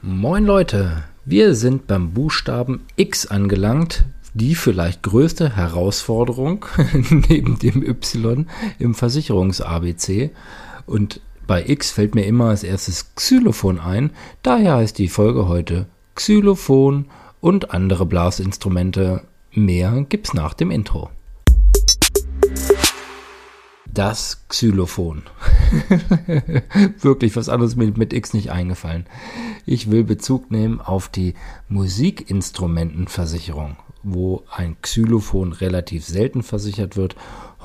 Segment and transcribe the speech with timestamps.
[0.00, 6.66] Moin Leute, wir sind beim Buchstaben X angelangt, die vielleicht größte Herausforderung
[7.28, 8.46] neben dem Y
[8.78, 10.30] im Versicherungs-ABC.
[10.86, 14.10] Und bei X fällt mir immer als erstes Xylophon ein,
[14.44, 17.06] daher heißt die Folge heute Xylophon
[17.40, 19.22] und andere Blasinstrumente.
[19.50, 21.10] Mehr gibt's nach dem Intro.
[23.98, 25.24] Das Xylophon.
[27.00, 29.06] Wirklich, was anderes mit, mit X nicht eingefallen.
[29.66, 31.34] Ich will Bezug nehmen auf die
[31.68, 37.16] Musikinstrumentenversicherung, wo ein Xylophon relativ selten versichert wird.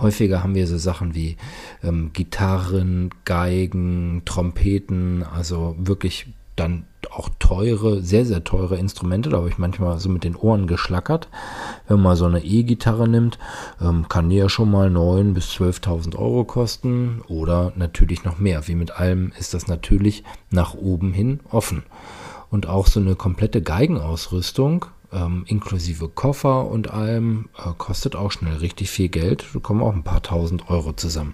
[0.02, 1.38] Häufiger haben wir so Sachen wie
[1.84, 9.30] ähm, Gitarren, Geigen, Trompeten, also wirklich dann auch teure, sehr, sehr teure Instrumente.
[9.30, 11.28] Da habe ich manchmal so mit den Ohren geschlackert.
[11.88, 13.38] Wenn man so eine E-Gitarre nimmt,
[13.82, 18.68] ähm, kann die ja schon mal 9.000 bis 12.000 Euro kosten oder natürlich noch mehr.
[18.68, 21.84] Wie mit allem ist das natürlich nach oben hin offen.
[22.50, 28.58] Und auch so eine komplette Geigenausrüstung, ähm, inklusive Koffer und allem, äh, kostet auch schnell
[28.58, 29.46] richtig viel Geld.
[29.54, 31.34] Da kommen auch ein paar tausend Euro zusammen.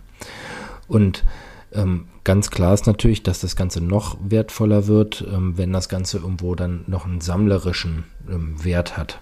[0.87, 1.23] Und
[1.71, 6.17] ähm, ganz klar ist natürlich, dass das Ganze noch wertvoller wird, ähm, wenn das Ganze
[6.17, 9.19] irgendwo dann noch einen sammlerischen ähm, Wert hat.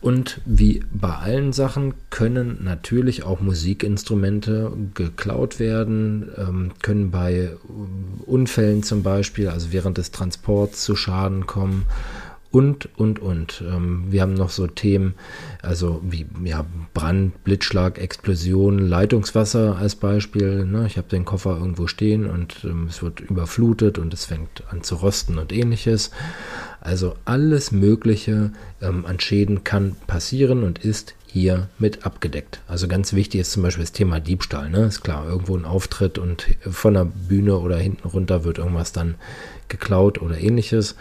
[0.00, 7.50] Und wie bei allen Sachen können natürlich auch Musikinstrumente geklaut werden, ähm, können bei äh,
[8.24, 11.84] Unfällen zum Beispiel, also während des Transports zu Schaden kommen
[12.50, 13.62] und, und, und.
[13.66, 15.14] Ähm, wir haben noch so Themen,
[15.62, 20.64] also wie ja, Brand, Blitzschlag, Explosion, Leitungswasser als Beispiel.
[20.64, 20.86] Ne?
[20.86, 24.82] Ich habe den Koffer irgendwo stehen und ähm, es wird überflutet und es fängt an
[24.82, 26.10] zu rosten und ähnliches.
[26.80, 32.60] Also alles Mögliche ähm, an Schäden kann passieren und ist hier mit abgedeckt.
[32.66, 34.70] Also ganz wichtig ist zum Beispiel das Thema Diebstahl.
[34.70, 34.86] Ne?
[34.86, 39.16] Ist klar, irgendwo ein Auftritt und von der Bühne oder hinten runter wird irgendwas dann
[39.68, 40.96] geklaut oder ähnliches.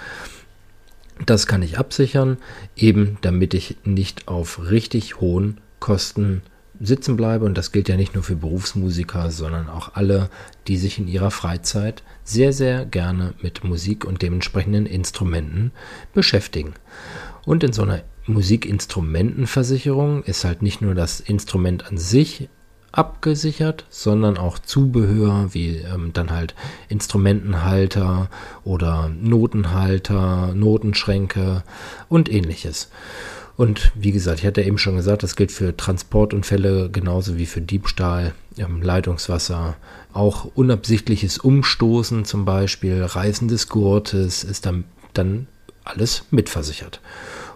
[1.26, 2.38] Das kann ich absichern,
[2.76, 6.42] eben damit ich nicht auf richtig hohen Kosten
[6.80, 7.46] sitzen bleibe.
[7.46, 10.30] Und das gilt ja nicht nur für Berufsmusiker, sondern auch alle,
[10.68, 15.72] die sich in ihrer Freizeit sehr, sehr gerne mit Musik und dementsprechenden Instrumenten
[16.14, 16.74] beschäftigen.
[17.46, 22.50] Und in so einer Musikinstrumentenversicherung ist halt nicht nur das Instrument an sich
[22.92, 26.56] abgesichert, sondern auch Zubehör wie ähm, dann halt
[26.90, 28.30] Instrumentenhalter
[28.64, 31.64] oder Notenhalter, Notenschränke
[32.10, 32.90] und ähnliches.
[33.58, 37.62] Und wie gesagt, ich hatte eben schon gesagt, das gilt für Transportunfälle genauso wie für
[37.62, 39.76] Diebstahl, ähm, Leitungswasser,
[40.14, 44.84] auch unabsichtliches Umstoßen zum Beispiel, Reißen des Gurtes ist dann,
[45.14, 45.48] dann
[45.84, 47.02] alles mitversichert.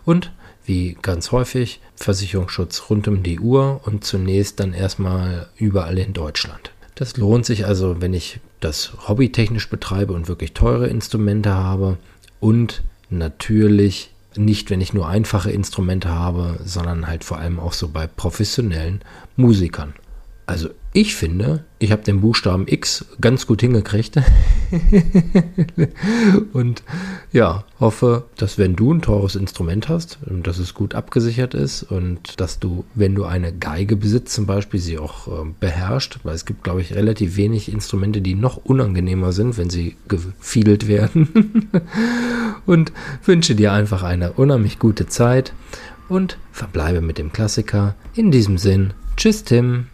[0.04, 0.32] Und
[0.66, 6.72] wie ganz häufig Versicherungsschutz rund um die Uhr und zunächst dann erstmal überall in Deutschland.
[6.96, 11.98] Das lohnt sich also, wenn ich das hobbytechnisch betreibe und wirklich teure Instrumente habe
[12.40, 17.90] und natürlich nicht, wenn ich nur einfache Instrumente habe, sondern halt vor allem auch so
[17.90, 19.02] bei professionellen
[19.36, 19.94] Musikern.
[20.46, 24.18] Also ich finde, ich habe den Buchstaben X ganz gut hingekriegt.
[26.54, 26.84] und
[27.32, 32.42] ja, hoffe, dass wenn du ein teures Instrument hast, dass es gut abgesichert ist und
[32.42, 36.46] dass du, wenn du eine Geige besitzt zum Beispiel, sie auch äh, beherrscht, weil es
[36.46, 41.70] gibt, glaube ich, relativ wenig Instrumente, die noch unangenehmer sind, wenn sie gefiedelt werden.
[42.66, 42.92] und
[43.24, 45.54] wünsche dir einfach eine unheimlich gute Zeit
[46.10, 47.96] und verbleibe mit dem Klassiker.
[48.14, 49.86] In diesem Sinn, tschüss Tim.